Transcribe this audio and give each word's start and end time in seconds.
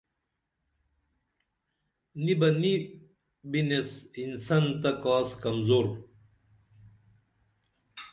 نی 2.23 2.33
بہ 2.39 2.49
نی 2.61 2.73
بِنیس 3.49 3.89
انسن 4.21 4.63
تہ 4.81 4.91
کاس 5.03 5.29
کمزور 5.43 5.85